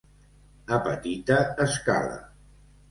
A 0.79 0.79
petita 0.87 1.39
escala. 1.69 2.21